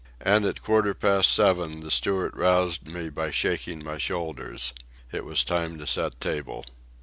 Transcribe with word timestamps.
And 0.21 0.45
at 0.47 0.63
quarter 0.63 0.95
past 0.95 1.31
seven 1.31 1.81
the 1.81 1.91
steward 1.91 2.35
roused 2.35 2.91
me 2.91 3.09
by 3.09 3.29
shaking 3.29 3.85
my 3.85 3.99
shoulders. 3.99 4.73
It 5.11 5.25
was 5.25 5.43
time 5.43 5.77
to 5.77 5.85
set 5.85 6.19
table. 6.19 6.65